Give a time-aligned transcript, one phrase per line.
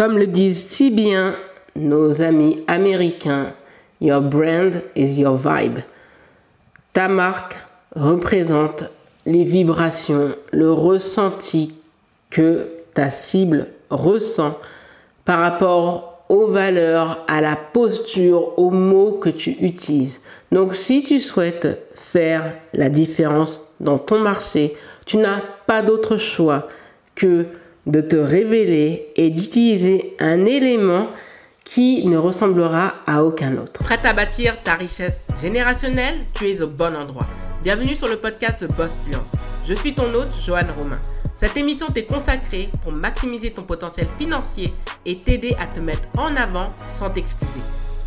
[0.00, 1.34] Comme le disent si bien
[1.76, 3.52] nos amis américains,
[4.00, 5.80] Your brand is your vibe.
[6.94, 7.58] Ta marque
[7.94, 8.84] représente
[9.26, 11.74] les vibrations, le ressenti
[12.30, 14.56] que ta cible ressent
[15.26, 20.22] par rapport aux valeurs, à la posture, aux mots que tu utilises.
[20.50, 26.68] Donc si tu souhaites faire la différence dans ton marché, tu n'as pas d'autre choix
[27.14, 27.44] que
[27.86, 31.06] de te révéler et d'utiliser un élément
[31.64, 33.84] qui ne ressemblera à aucun autre.
[33.84, 36.18] Prête à bâtir ta richesse générationnelle?
[36.34, 37.26] Tu es au bon endroit.
[37.62, 39.32] Bienvenue sur le podcast The Boss Fluence.
[39.68, 41.00] Je suis ton hôte, Joanne Romain.
[41.38, 44.74] Cette émission t'est consacrée pour maximiser ton potentiel financier
[45.06, 47.60] et t'aider à te mettre en avant sans t'excuser.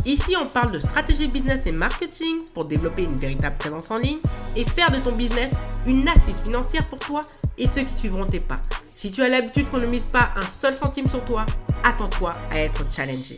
[0.06, 4.20] Ici, on parle de stratégie business et marketing pour développer une véritable présence en ligne
[4.56, 5.54] et faire de ton business
[5.88, 7.22] une assise financière pour toi
[7.58, 8.58] et ceux qui suivront tes pas.
[9.04, 11.46] Si tu as l'habitude qu'on ne mise pas un seul centime sur toi,
[11.84, 13.36] attends-toi à être challengé.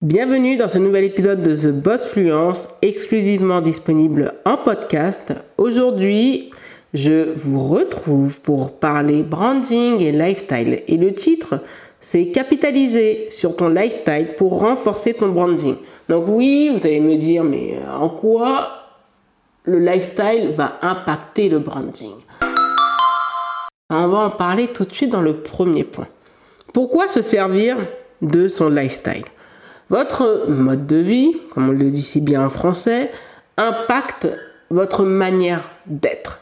[0.00, 5.34] Bienvenue dans ce nouvel épisode de The Boss Fluence, exclusivement disponible en podcast.
[5.58, 6.52] Aujourd'hui,
[6.94, 10.84] je vous retrouve pour parler branding et lifestyle.
[10.86, 11.64] Et le titre,
[11.98, 15.74] c'est capitaliser sur ton lifestyle pour renforcer ton branding.
[16.08, 18.70] Donc oui, vous allez me dire, mais en quoi
[19.64, 22.14] le lifestyle va impacter le branding?
[23.90, 26.06] On va en parler tout de suite dans le premier point.
[26.72, 27.76] Pourquoi se servir
[28.22, 29.24] de son lifestyle?
[29.88, 33.10] Votre mode de vie, comme on le dit si bien en français,
[33.56, 34.28] impacte
[34.70, 36.40] votre manière d'être.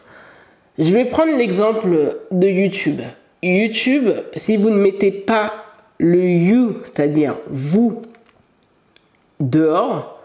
[0.79, 3.01] Je vais prendre l'exemple de YouTube.
[3.43, 5.65] YouTube, si vous ne mettez pas
[5.99, 8.03] le you, c'est-à-dire vous,
[9.41, 10.21] dehors,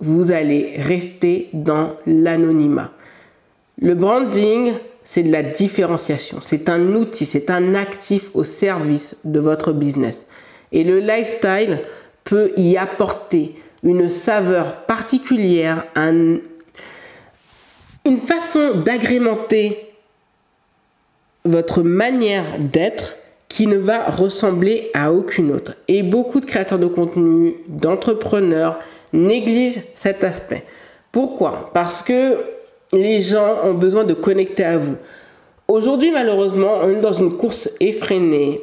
[0.00, 2.90] vous allez rester dans l'anonymat.
[3.80, 4.72] Le branding,
[5.10, 6.42] c'est de la différenciation.
[6.42, 10.26] C'est un outil, c'est un actif au service de votre business.
[10.70, 11.80] Et le lifestyle,
[12.24, 16.42] peut y apporter une saveur particulière, une
[18.18, 19.94] façon d'agrémenter
[21.46, 23.14] votre manière d'être
[23.48, 25.72] qui ne va ressembler à aucune autre.
[25.88, 28.78] Et beaucoup de créateurs de contenu, d'entrepreneurs
[29.14, 30.64] négligent cet aspect.
[31.12, 31.70] Pourquoi?
[31.72, 32.57] Parce que
[32.92, 34.96] les gens ont besoin de connecter à vous.
[35.66, 38.62] Aujourd'hui, malheureusement, on est dans une course effrénée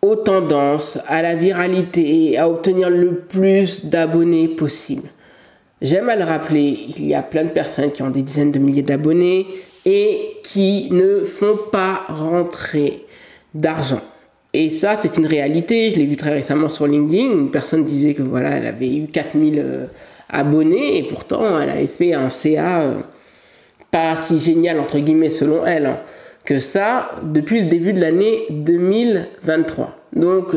[0.00, 5.08] aux tendances, à la viralité, à obtenir le plus d'abonnés possible.
[5.80, 8.58] J'aime à le rappeler, il y a plein de personnes qui ont des dizaines de
[8.58, 9.46] milliers d'abonnés
[9.84, 13.04] et qui ne font pas rentrer
[13.54, 14.00] d'argent.
[14.52, 15.90] Et ça, c'est une réalité.
[15.90, 17.32] Je l'ai vu très récemment sur LinkedIn.
[17.32, 19.86] Une personne disait que voilà, elle avait eu 4000 euh,
[20.32, 22.94] abonnés et pourtant elle avait fait un CA euh,
[23.90, 25.86] pas si génial entre guillemets selon elle.
[25.86, 25.98] Hein
[26.44, 29.96] que ça depuis le début de l'année 2023.
[30.14, 30.56] Donc,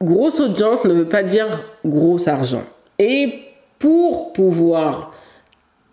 [0.00, 2.64] grosse audience ne veut pas dire gros argent.
[2.98, 3.44] Et
[3.78, 5.12] pour pouvoir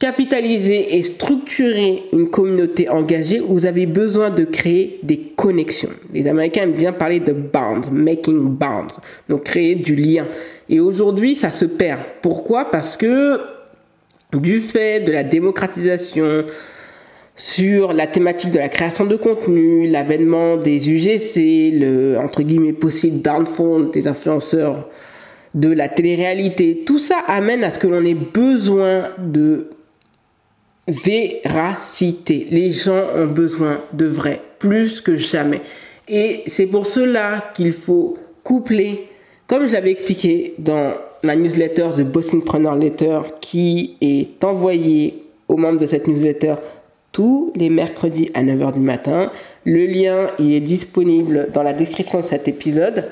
[0.03, 5.91] capitaliser et structurer une communauté engagée, vous avez besoin de créer des connexions.
[6.13, 8.97] Les Américains aiment bien parler de bonds, making bonds,
[9.29, 10.27] donc créer du lien.
[10.67, 12.01] Et aujourd'hui, ça se perd.
[12.21, 12.69] Pourquoi?
[12.69, 13.39] Parce que
[14.33, 16.43] du fait de la démocratisation,
[17.37, 23.21] sur la thématique de la création de contenu, l'avènement des UGC, le entre guillemets possible
[23.21, 24.89] downfall des influenceurs
[25.53, 29.69] de la télé-réalité, tout ça amène à ce que l'on ait besoin de
[30.87, 32.47] véracité.
[32.51, 35.61] Les gens ont besoin de vrai, plus que jamais.
[36.07, 39.07] Et c'est pour cela qu'il faut coupler,
[39.47, 45.79] comme je l'avais expliqué dans ma newsletter The Bostonpreneur Letter, qui est envoyée aux membres
[45.79, 46.55] de cette newsletter
[47.13, 49.31] tous les mercredis à 9h du matin.
[49.65, 53.11] Le lien est disponible dans la description de cet épisode.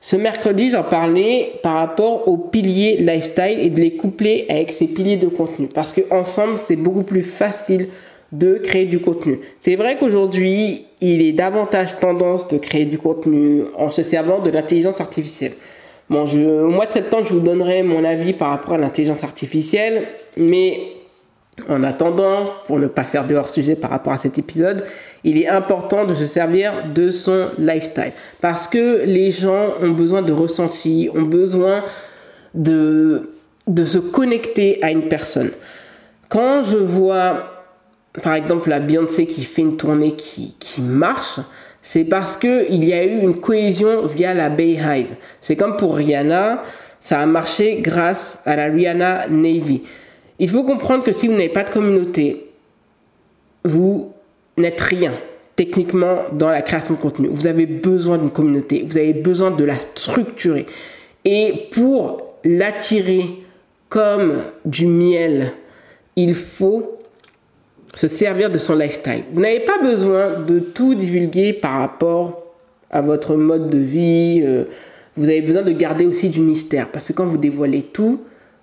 [0.00, 4.86] Ce mercredi, j'en parlais par rapport aux piliers lifestyle et de les coupler avec ces
[4.86, 5.66] piliers de contenu.
[5.66, 7.88] Parce qu'ensemble, c'est beaucoup plus facile
[8.30, 9.40] de créer du contenu.
[9.60, 14.50] C'est vrai qu'aujourd'hui, il est davantage tendance de créer du contenu en se servant de
[14.50, 15.52] l'intelligence artificielle.
[16.10, 20.04] Bon, au mois de septembre, je vous donnerai mon avis par rapport à l'intelligence artificielle,
[20.36, 20.80] mais
[21.68, 24.84] en attendant, pour ne pas faire de hors-sujet par rapport à cet épisode,
[25.24, 28.12] il est important de se servir de son lifestyle.
[28.40, 31.84] Parce que les gens ont besoin de ressenti, ont besoin
[32.54, 33.30] de,
[33.66, 35.50] de se connecter à une personne.
[36.28, 37.64] Quand je vois,
[38.22, 41.40] par exemple, la Beyoncé qui fait une tournée qui, qui marche,
[41.82, 45.14] c'est parce qu'il y a eu une cohésion via la Bayhive.
[45.40, 46.62] C'est comme pour Rihanna,
[47.00, 49.82] ça a marché grâce à la Rihanna Navy.
[50.38, 52.50] Il faut comprendre que si vous n'avez pas de communauté,
[53.64, 54.12] vous
[54.56, 55.12] n'êtes rien.
[55.58, 57.28] techniquement dans la création de contenu.
[57.28, 60.66] Vous avez besoin d'une communauté, vous avez besoin de la structurer.
[61.24, 63.24] Et pour l'attirer
[63.88, 65.52] comme du miel,
[66.14, 67.00] il faut
[67.92, 69.24] se servir de son lifestyle.
[69.32, 72.40] Vous n'avez pas besoin de tout divulguer par rapport
[72.92, 74.40] à votre mode de vie.
[74.44, 74.62] Euh,
[75.16, 78.20] vous avez besoin de garder aussi du mystère parce que quand vous dévoilez tout,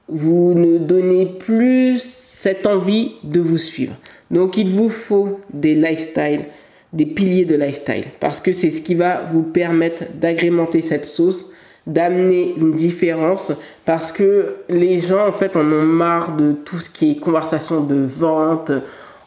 [0.07, 3.93] vous ne donnez plus cette envie de vous suivre.
[4.31, 6.45] Donc il vous faut des lifestyles,
[6.93, 11.47] des piliers de lifestyle parce que c'est ce qui va vous permettre d'agrémenter cette sauce
[11.87, 13.51] d'amener une différence
[13.85, 17.81] parce que les gens en fait en ont marre de tout ce qui est conversation
[17.81, 18.71] de vente,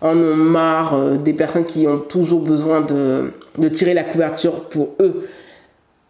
[0.00, 4.64] en ont marre euh, des personnes qui ont toujours besoin de, de tirer la couverture
[4.68, 5.28] pour eux.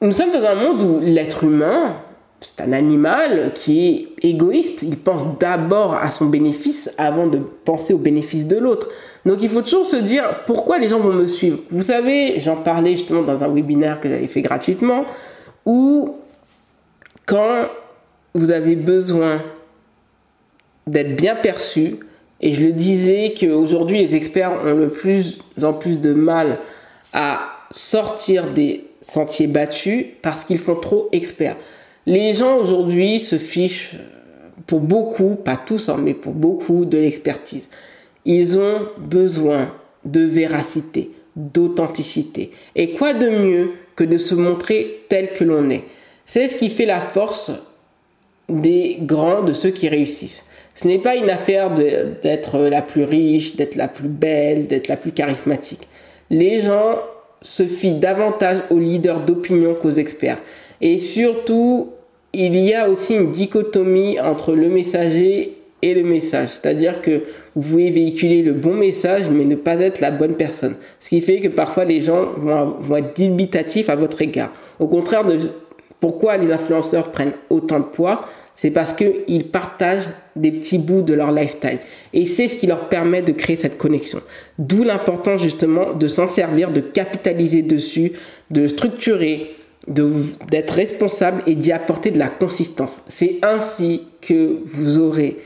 [0.01, 1.97] Nous sommes dans un monde où l'être humain,
[2.41, 4.83] c'est un animal qui est égoïste.
[4.83, 8.89] Il pense d'abord à son bénéfice avant de penser au bénéfice de l'autre.
[9.27, 11.59] Donc il faut toujours se dire pourquoi les gens vont me suivre?
[11.71, 15.05] Vous savez, j'en parlais justement dans un webinaire que j'avais fait gratuitement,
[15.67, 16.17] où
[17.27, 17.67] quand
[18.35, 19.43] vous avez besoin
[20.87, 21.97] d'être bien perçu,
[22.41, 26.61] et je le disais qu'aujourd'hui les experts ont le plus en plus de mal
[27.13, 27.41] à
[27.73, 31.57] sortir des sentiers battus parce qu'ils font trop experts.
[32.09, 33.95] Les gens aujourd'hui se fichent
[34.67, 37.69] pour beaucoup, pas tous, hein, mais pour beaucoup, de l'expertise.
[38.25, 39.71] Ils ont besoin
[40.07, 42.51] de véracité, d'authenticité.
[42.75, 45.85] Et quoi de mieux que de se montrer tel que l'on est?
[46.25, 47.53] C'est ce qui fait la force
[48.49, 50.47] des grands, de ceux qui réussissent.
[50.75, 54.97] Ce n'est pas une affaire d'être la plus riche, d'être la plus belle, d'être la
[54.97, 55.87] plus charismatique.
[56.31, 57.01] Les gens
[57.43, 60.39] se fient davantage aux leaders d'opinion qu'aux experts.
[60.81, 61.93] Et surtout,
[62.33, 66.49] il y a aussi une dichotomie entre le messager et le message.
[66.51, 67.23] C'est-à-dire que
[67.55, 70.75] vous pouvez véhiculer le bon message, mais ne pas être la bonne personne.
[71.01, 74.53] Ce qui fait que parfois les gens vont, être dubitatifs à votre égard.
[74.79, 75.25] Au contraire
[76.01, 81.15] pourquoi les influenceurs prennent autant de poids, c'est parce qu'ils partagent des petits bouts de
[81.15, 81.79] leur lifestyle.
[82.13, 84.21] Et c'est ce qui leur permet de créer cette connexion.
[84.59, 88.13] D'où l'importance justement de s'en servir, de capitaliser dessus,
[88.51, 89.55] de structurer,
[89.89, 92.99] d'être responsable et d'y apporter de la consistance.
[93.09, 95.39] C'est ainsi que vous aurez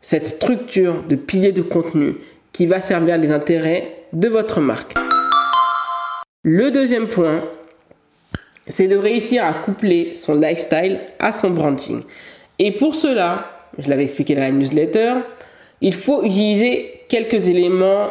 [0.00, 2.14] cette structure de pilier de contenu
[2.52, 4.94] qui va servir les intérêts de votre marque.
[6.42, 7.44] Le deuxième point,
[8.68, 12.02] c'est de réussir à coupler son lifestyle à son branding.
[12.58, 15.14] Et pour cela, je l'avais expliqué dans la newsletter,
[15.80, 18.08] il faut utiliser quelques éléments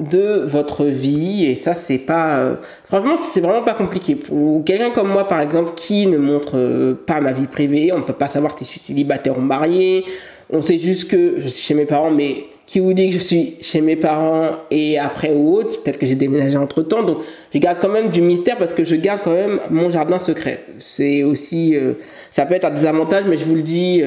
[0.00, 2.54] de votre vie et ça c'est pas euh,
[2.84, 4.14] franchement c'est vraiment pas compliqué.
[4.14, 8.02] Pour quelqu'un comme moi par exemple qui ne montre euh, pas ma vie privée on
[8.02, 10.04] peut pas savoir si je suis célibataire ou marié.
[10.50, 13.18] On sait juste que je suis chez mes parents mais qui vous dit que je
[13.18, 17.18] suis chez mes parents et après ou autre peut-être que j'ai déménagé entre temps donc
[17.52, 20.62] je garde quand même du mystère parce que je garde quand même mon jardin secret.
[20.78, 21.94] C'est aussi euh,
[22.30, 24.00] ça peut être un désavantage mais je vous le dis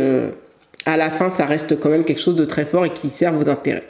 [0.86, 3.34] à la fin ça reste quand même quelque chose de très fort et qui sert
[3.34, 3.84] vos intérêts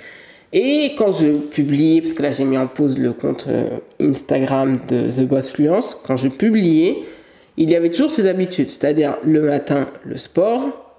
[0.53, 4.79] et quand je publiais, parce que là j'ai mis en pause le compte euh, Instagram
[4.87, 6.97] de The Boss Fluence, quand je publiais,
[7.57, 10.97] il y avait toujours ces habitudes, c'est-à-dire le matin le sport,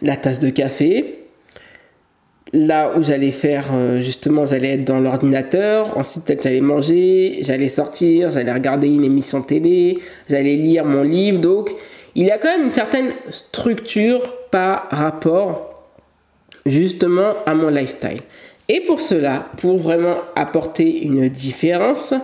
[0.00, 1.24] la tasse de café,
[2.52, 7.68] là où j'allais faire euh, justement, j'allais être dans l'ordinateur, ensuite peut-être j'allais manger, j'allais
[7.68, 9.98] sortir, j'allais regarder une émission télé,
[10.28, 11.70] j'allais lire mon livre, donc
[12.14, 14.20] il y a quand même une certaine structure
[14.52, 15.90] par rapport
[16.64, 18.20] justement à mon lifestyle.
[18.68, 22.14] Et pour cela, pour vraiment apporter une différence,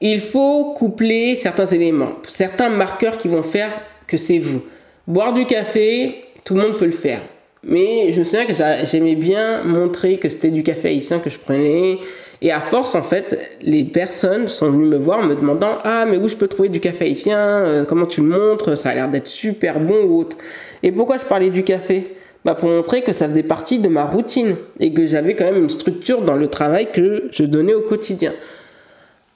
[0.00, 3.70] il faut coupler certains éléments, certains marqueurs qui vont faire
[4.06, 4.62] que c'est vous.
[5.06, 7.22] Boire du café, tout le monde peut le faire.
[7.66, 8.52] Mais je me souviens que
[8.90, 11.98] j'aimais bien montrer que c'était du café haïtien que je prenais.
[12.42, 16.18] Et à force, en fait, les personnes sont venues me voir me demandant Ah, mais
[16.18, 17.38] où je peux trouver du café haïtien?
[17.38, 18.76] Euh, Comment tu le montres?
[18.76, 20.36] Ça a l'air d'être super bon ou autre.
[20.82, 22.14] Et pourquoi je parlais du café?
[22.44, 25.62] Bah, pour montrer que ça faisait partie de ma routine et que j'avais quand même
[25.62, 28.32] une structure dans le travail que je donnais au quotidien.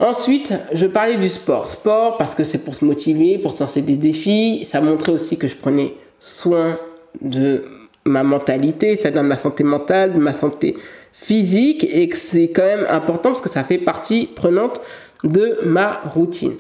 [0.01, 1.67] Ensuite, je parlais du sport.
[1.67, 4.65] Sport parce que c'est pour se motiver, pour se lancer des défis.
[4.65, 6.79] Ça montrait aussi que je prenais soin
[7.21, 7.65] de
[8.05, 10.77] ma mentalité, c'est-à-dire de ma santé mentale, de ma santé
[11.13, 14.81] physique et que c'est quand même important parce que ça fait partie prenante
[15.25, 16.55] de ma routine.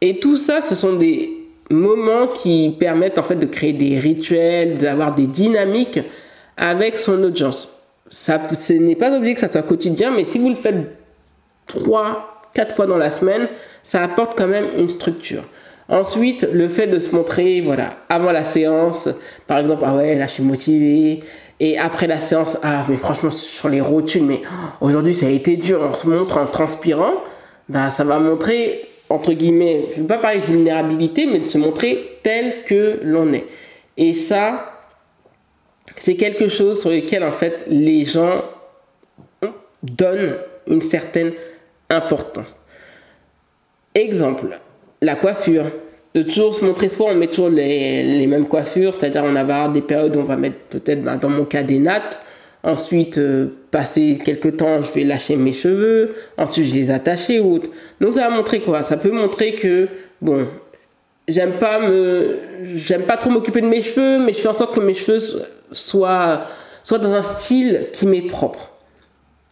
[0.00, 1.37] Et tout ça, ce sont des
[1.70, 6.00] moments qui permettent en fait de créer des rituels, d'avoir des dynamiques
[6.56, 7.68] avec son audience.
[8.10, 10.76] Ça, ce n'est pas obligé que ça soit quotidien, mais si vous le faites
[11.66, 13.48] trois, quatre fois dans la semaine,
[13.82, 15.44] ça apporte quand même une structure.
[15.90, 19.08] Ensuite, le fait de se montrer, voilà, avant la séance,
[19.46, 21.22] par exemple, ah ouais, là je suis motivé.
[21.60, 24.42] Et après la séance, ah mais franchement sur les rotules, mais
[24.80, 27.14] aujourd'hui ça a été dur, on se montre en transpirant
[27.68, 31.46] ben, ça va montrer, entre guillemets, je ne veux pas parler de vulnérabilité, mais de
[31.46, 33.46] se montrer tel que l'on est.
[33.96, 34.72] Et ça,
[35.96, 38.44] c'est quelque chose sur lequel, en fait, les gens
[39.82, 40.36] donnent
[40.66, 41.32] une certaine
[41.88, 42.60] importance.
[43.94, 44.58] Exemple,
[45.00, 45.66] la coiffure.
[46.14, 49.82] De toujours se montrer soit on met toujours les, mêmes coiffures, c'est-à-dire on va des
[49.82, 52.18] périodes où on va mettre peut-être, ben, dans mon cas, des nattes.
[52.62, 56.14] Ensuite, euh, passer quelques temps, je vais lâcher mes cheveux.
[56.36, 57.70] Ensuite, je les attacher ou autre.
[58.00, 58.84] Donc, ça va montrer quoi?
[58.84, 59.88] Ça peut montrer que,
[60.20, 60.46] bon,
[61.26, 62.38] j'aime pas me,
[62.74, 65.20] j'aime pas trop m'occuper de mes cheveux, mais je fais en sorte que mes cheveux
[65.72, 66.42] soient,
[66.84, 68.70] soient dans un style qui m'est propre.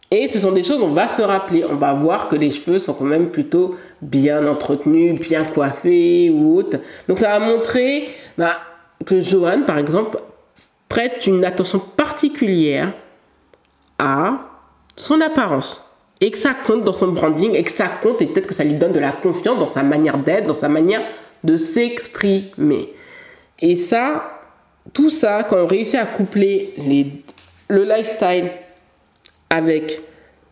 [0.09, 2.79] Et ce sont des choses, on va se rappeler, on va voir que les cheveux
[2.79, 6.79] sont quand même plutôt bien entretenus, bien coiffés ou autre.
[7.09, 8.07] Donc ça va montrer
[8.37, 8.57] bah,
[9.05, 10.17] que Johan, par exemple,
[10.87, 12.93] prête une attention particulière
[13.99, 14.39] à
[14.95, 15.83] son apparence.
[16.19, 18.63] Et que ça compte dans son branding, et que ça compte, et peut-être que ça
[18.63, 21.01] lui donne de la confiance dans sa manière d'être, dans sa manière
[21.43, 22.93] de s'exprimer.
[23.59, 24.31] Et ça,
[24.93, 26.73] tout ça, quand on réussit à coupler
[27.69, 28.51] le lifestyle
[29.49, 30.01] avec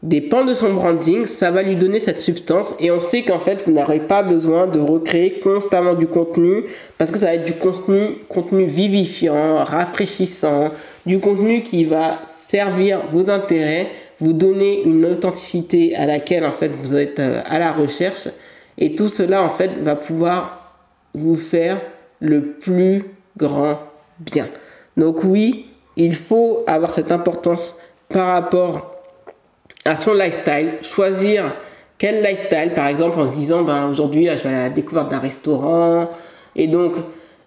[0.03, 3.39] des pans de son branding, ça va lui donner cette substance et on sait qu'en
[3.39, 6.65] fait vous n'aurez pas besoin de recréer constamment du contenu
[6.99, 10.69] parce que ça va être du contenu, contenu vivifiant, rafraîchissant,
[11.07, 12.19] du contenu qui va
[12.55, 13.87] servir vos intérêts,
[14.21, 18.29] vous donner une authenticité à laquelle en fait vous êtes euh, à la recherche
[18.77, 20.73] et tout cela en fait va pouvoir
[21.13, 21.81] vous faire
[22.21, 23.03] le plus
[23.35, 23.79] grand
[24.19, 24.47] bien.
[24.95, 25.65] Donc oui,
[25.97, 28.95] il faut avoir cette importance par rapport
[29.83, 31.55] à son lifestyle, choisir
[31.97, 35.19] quel lifestyle, par exemple en se disant, ben, aujourd'hui, je vais à la découverte d'un
[35.19, 36.09] restaurant,
[36.55, 36.93] et donc,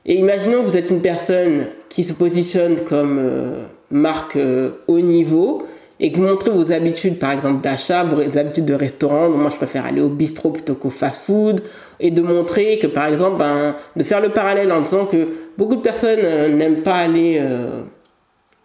[0.05, 5.01] et imaginons que vous êtes une personne qui se positionne comme euh, marque euh, haut
[5.01, 5.67] niveau,
[6.01, 9.57] et que vous montrez vos habitudes, par exemple, d'achat, vos habitudes de restaurant, moi je
[9.57, 11.63] préfère aller au bistrot plutôt qu'au fast-food,
[11.99, 15.77] et de montrer que, par exemple, ben, de faire le parallèle en disant que beaucoup
[15.77, 17.43] de personnes euh, n'aiment pas aller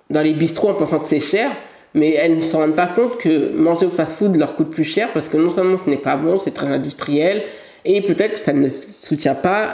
[0.10, 1.52] dans les bistrots en pensant que c'est cher,
[1.94, 5.10] mais elles ne se rendent pas compte que manger au fast-food leur coûte plus cher
[5.14, 7.44] parce que non seulement ce n'est pas bon, c'est très industriel,
[7.86, 9.74] et peut-être que ça ne soutient pas,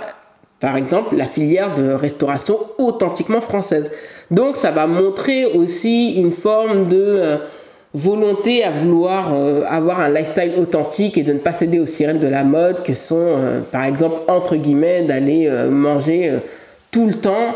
[0.60, 3.91] par exemple, la filière de restauration authentiquement française.
[4.31, 7.38] Donc ça va montrer aussi une forme de euh,
[7.93, 12.19] volonté à vouloir euh, avoir un lifestyle authentique et de ne pas céder aux sirènes
[12.19, 16.39] de la mode que sont, euh, par exemple, entre guillemets, d'aller manger
[16.91, 17.55] tout le temps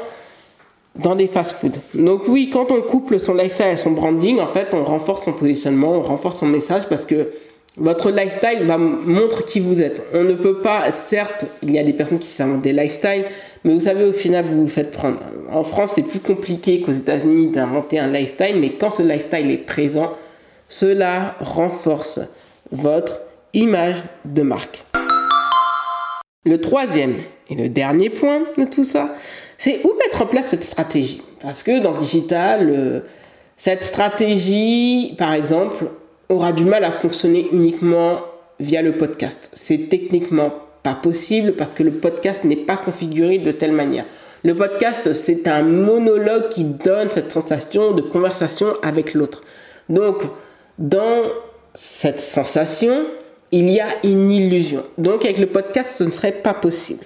[0.95, 1.79] dans des fast-foods.
[1.93, 5.33] Donc oui, quand on couple son lifestyle et son branding, en fait, on renforce son
[5.33, 7.29] positionnement, on renforce son message parce que
[7.77, 10.03] votre lifestyle va montrer qui vous êtes.
[10.13, 13.25] On ne peut pas, certes, il y a des personnes qui s'inventent des lifestyles,
[13.63, 15.19] mais vous savez, au final, vous vous faites prendre.
[15.51, 19.65] En France, c'est plus compliqué qu'aux États-Unis d'inventer un lifestyle, mais quand ce lifestyle est
[19.65, 20.11] présent,
[20.69, 22.19] cela renforce
[22.71, 23.21] votre
[23.53, 24.85] image de marque.
[26.45, 27.15] Le troisième
[27.49, 29.15] et le dernier point de tout ça,
[29.57, 31.21] c'est où mettre en place cette stratégie?
[31.41, 32.99] Parce que dans le digital, euh,
[33.57, 35.85] cette stratégie, par exemple,
[36.33, 38.19] aura du mal à fonctionner uniquement
[38.59, 39.49] via le podcast.
[39.53, 44.05] C'est techniquement pas possible parce que le podcast n'est pas configuré de telle manière.
[44.43, 49.41] Le podcast, c'est un monologue qui donne cette sensation de conversation avec l'autre.
[49.87, 50.23] Donc,
[50.77, 51.23] dans
[51.73, 53.05] cette sensation,
[53.51, 54.83] il y a une illusion.
[54.97, 57.05] Donc, avec le podcast, ce ne serait pas possible.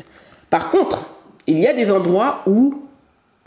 [0.50, 1.06] Par contre,
[1.46, 2.82] il y a des endroits où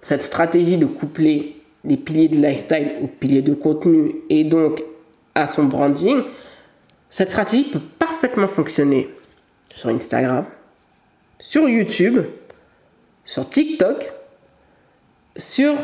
[0.03, 4.83] cette stratégie de coupler les piliers de lifestyle aux piliers de contenu et donc
[5.35, 6.23] à son branding,
[7.09, 9.11] cette stratégie peut parfaitement fonctionner
[9.75, 10.45] sur Instagram,
[11.39, 12.21] sur YouTube,
[13.25, 14.13] sur TikTok,
[15.37, 15.75] sur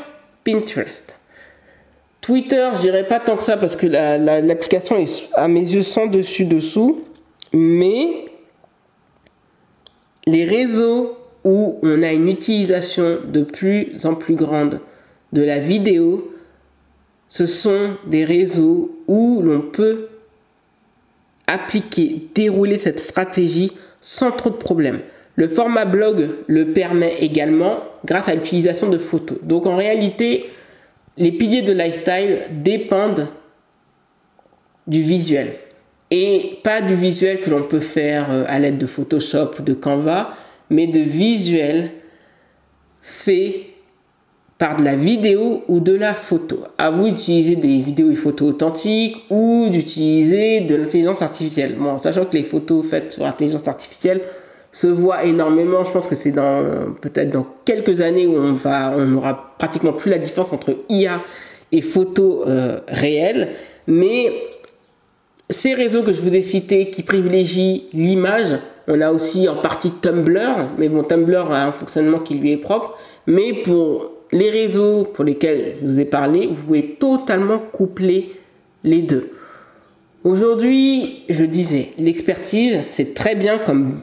[0.45, 1.19] Pinterest.
[2.21, 6.07] Twitter, je dirais pas tant que ça parce que l'application est à mes yeux sans
[6.07, 7.05] dessus-dessous,
[7.53, 8.27] mais
[10.27, 14.81] les réseaux où on a une utilisation de plus en plus grande
[15.33, 16.33] de la vidéo,
[17.29, 20.09] ce sont des réseaux où l'on peut
[21.47, 25.01] appliquer, dérouler cette stratégie sans trop de problèmes.
[25.35, 29.39] Le format blog le permet également grâce à l'utilisation de photos.
[29.43, 30.47] Donc en réalité,
[31.19, 33.29] les piliers de lifestyle dépendent
[34.87, 35.57] du visuel.
[36.11, 39.75] Et pas du visuel que l'on peut faire euh, à l'aide de Photoshop ou de
[39.75, 40.31] Canva,
[40.71, 41.91] mais de visuels
[43.01, 43.55] faits
[44.59, 46.61] par de la vidéo ou de la photo.
[46.79, 51.75] À vous d'utiliser des vidéos et photos authentiques ou d'utiliser de l'intelligence artificielle.
[51.79, 54.23] Bon, sachant que les photos faites sur l'intelligence artificielle
[54.73, 55.85] se voient énormément.
[55.85, 56.63] Je pense que c'est dans
[57.01, 61.21] peut-être dans quelques années où on va, on n'aura pratiquement plus la différence entre IA
[61.73, 63.49] et photos euh, réelles.
[63.87, 64.33] Mais
[65.51, 68.59] ces réseaux que je vous ai cités qui privilégient l'image,
[68.89, 72.57] on a aussi en partie Tumblr, mais bon, Tumblr a un fonctionnement qui lui est
[72.57, 72.97] propre.
[73.27, 78.33] Mais pour les réseaux pour lesquels je vous ai parlé, vous pouvez totalement coupler
[78.85, 79.33] les deux.
[80.25, 84.01] Aujourd'hui, je disais, l'expertise, c'est très bien comme,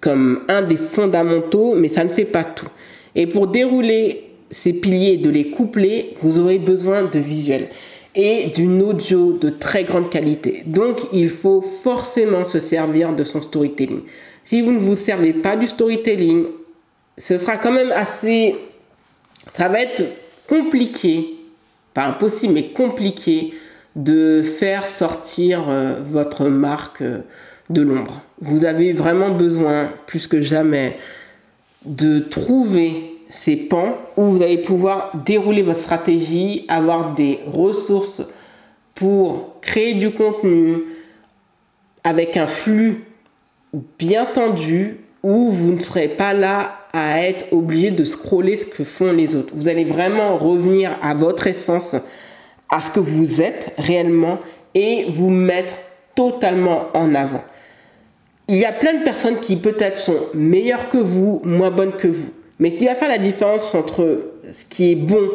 [0.00, 2.68] comme un des fondamentaux, mais ça ne fait pas tout.
[3.14, 7.68] Et pour dérouler ces piliers, de les coupler, vous aurez besoin de visuels
[8.14, 10.62] et d'une audio de très grande qualité.
[10.64, 14.00] Donc, il faut forcément se servir de son storytelling.
[14.44, 16.46] Si vous ne vous servez pas du storytelling,
[17.18, 18.54] ce sera quand même assez...
[19.52, 20.04] Ça va être
[20.48, 21.36] compliqué,
[21.94, 23.54] pas impossible, mais compliqué
[23.94, 27.20] de faire sortir euh, votre marque euh,
[27.70, 28.20] de l'ombre.
[28.40, 30.98] Vous avez vraiment besoin, plus que jamais,
[31.84, 38.22] de trouver ces pans où vous allez pouvoir dérouler votre stratégie, avoir des ressources
[38.94, 40.82] pour créer du contenu
[42.04, 43.04] avec un flux
[43.98, 48.84] bien tendu où vous ne serez pas là à être obligé de scroller ce que
[48.84, 49.52] font les autres.
[49.56, 51.96] Vous allez vraiment revenir à votre essence,
[52.70, 54.38] à ce que vous êtes réellement
[54.72, 55.74] et vous mettre
[56.14, 57.42] totalement en avant.
[58.46, 62.06] Il y a plein de personnes qui peut-être sont meilleures que vous, moins bonnes que
[62.06, 62.30] vous.
[62.60, 65.28] Mais ce qui va faire la différence entre ce qui est bon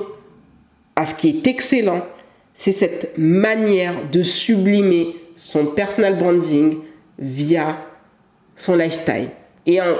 [0.95, 2.03] à ce qui est excellent,
[2.53, 6.77] c'est cette manière de sublimer son personal branding
[7.19, 7.77] via
[8.55, 9.31] son lifestyle.
[9.65, 9.95] Et en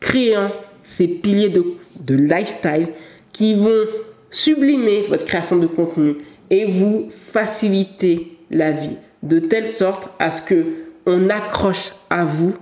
[0.00, 0.50] créant
[0.82, 2.88] ces piliers de, lifestyle
[3.32, 3.84] qui vont
[4.30, 6.16] sublimer votre création de contenu
[6.50, 10.64] et vous faciliter la vie de telle sorte à ce que
[11.06, 12.54] on accroche à vous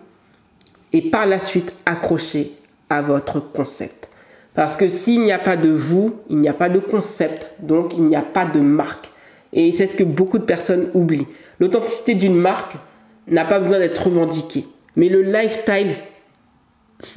[0.92, 2.52] et par la suite accrocher
[2.90, 4.08] à votre concept.
[4.54, 7.94] Parce que s'il n'y a pas de vous, il n'y a pas de concept, donc
[7.94, 9.10] il n'y a pas de marque.
[9.52, 11.26] Et c'est ce que beaucoup de personnes oublient.
[11.58, 12.74] L'authenticité d'une marque
[13.28, 14.66] n'a pas besoin d'être revendiquée.
[14.96, 15.96] Mais le lifestyle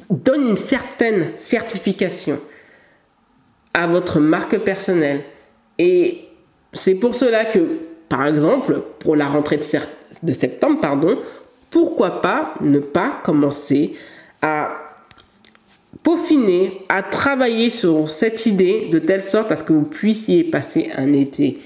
[0.10, 2.39] donne une certaine certification
[3.74, 5.21] à votre marque personnelle.
[5.78, 6.21] Et
[6.74, 7.60] c'est pour cela que,
[8.10, 9.58] par exemple, pour la rentrée
[10.24, 11.17] de, septembre, pardon,
[11.69, 13.93] pourquoi pas ne pas commencer
[14.41, 14.71] à
[16.04, 20.89] peaufiner, à travailler sur cette idée de telle sorte à ce que vous puissiez passer
[20.95, 21.60] un été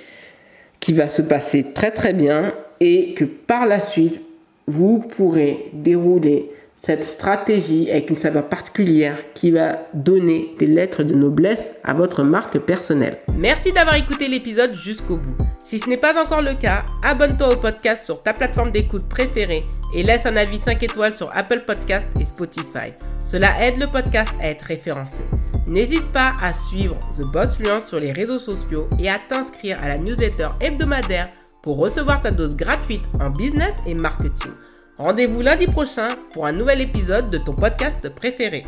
[0.79, 4.21] qui va se passer très très bien et que par la suite,
[4.65, 6.49] vous pourrez dérouler
[6.81, 12.23] cette stratégie avec une saveur particulière qui va donner des lettres de noblesse à votre
[12.23, 13.19] marque personnelle.
[13.37, 15.35] Merci d'avoir écouté l'épisode jusqu'au bout.
[15.59, 19.65] Si ce n'est pas encore le cas, abonne-toi au podcast sur ta plateforme d'écoute préférée
[19.93, 22.93] et laisse un avis 5 étoiles sur Apple Podcast et Spotify.
[23.19, 25.19] Cela aide le podcast à être référencé.
[25.67, 29.89] N'hésite pas à suivre The Boss Fluence sur les réseaux sociaux et à t'inscrire à
[29.89, 31.29] la newsletter hebdomadaire
[31.61, 34.51] pour recevoir ta dose gratuite en business et marketing.
[34.99, 38.65] Rendez-vous lundi prochain pour un nouvel épisode de ton podcast préféré.